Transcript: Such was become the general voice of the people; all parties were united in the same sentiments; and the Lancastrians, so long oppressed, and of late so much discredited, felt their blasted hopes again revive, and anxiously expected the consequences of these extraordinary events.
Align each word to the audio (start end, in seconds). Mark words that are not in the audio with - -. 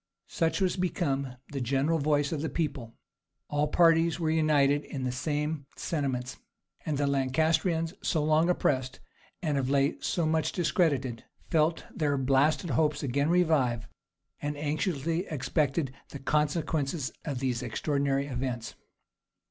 Such 0.29 0.61
was 0.61 0.77
become 0.77 1.35
the 1.51 1.61
general 1.61 1.99
voice 1.99 2.31
of 2.31 2.41
the 2.41 2.49
people; 2.49 2.95
all 3.49 3.67
parties 3.67 4.19
were 4.19 4.31
united 4.31 4.83
in 4.83 5.03
the 5.03 5.11
same 5.11 5.67
sentiments; 5.75 6.39
and 6.83 6.97
the 6.97 7.05
Lancastrians, 7.05 7.93
so 8.01 8.23
long 8.23 8.49
oppressed, 8.49 8.99
and 9.43 9.59
of 9.59 9.69
late 9.69 10.03
so 10.03 10.25
much 10.25 10.53
discredited, 10.53 11.25
felt 11.51 11.83
their 11.93 12.17
blasted 12.17 12.71
hopes 12.71 13.03
again 13.03 13.29
revive, 13.29 13.87
and 14.41 14.57
anxiously 14.57 15.27
expected 15.27 15.93
the 16.09 16.17
consequences 16.17 17.11
of 17.23 17.37
these 17.37 17.61
extraordinary 17.61 18.25
events. 18.25 18.73